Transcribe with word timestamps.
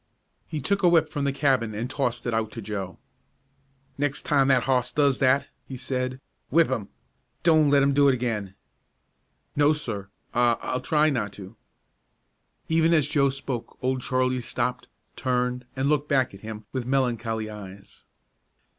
He 0.49 0.61
took 0.61 0.81
a 0.81 0.89
whip 0.89 1.11
from 1.11 1.25
the 1.25 1.31
cabin 1.31 1.75
and 1.75 1.87
tossed 1.87 2.25
it 2.25 2.33
out 2.33 2.51
to 2.53 2.61
Joe. 2.63 2.97
"Next 3.99 4.23
time 4.23 4.47
that 4.47 4.63
hoss 4.63 4.91
does 4.91 5.19
that," 5.19 5.45
he 5.67 5.77
said, 5.77 6.19
"whip 6.49 6.71
'im! 6.71 6.89
Don't 7.43 7.69
let 7.69 7.83
him 7.83 7.93
do 7.93 8.07
it 8.07 8.13
again." 8.15 8.55
"No, 9.55 9.73
sir! 9.73 10.09
I 10.33 10.57
I'll 10.59 10.79
try 10.79 11.11
not 11.11 11.31
to." 11.33 11.55
Even 12.67 12.95
as 12.95 13.05
Joe 13.05 13.29
spoke 13.29 13.77
Old 13.83 14.01
Charlie 14.01 14.39
stopped, 14.39 14.87
turned, 15.15 15.65
and 15.75 15.87
looked 15.87 16.09
back 16.09 16.33
at 16.33 16.41
him 16.41 16.65
with 16.71 16.83
melancholy 16.87 17.47
eyes. 17.47 18.03